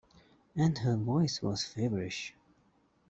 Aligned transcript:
And 0.55 0.79
her 0.79 0.95
voice 0.95 1.43
was 1.43 1.63
feverish. 1.63 2.33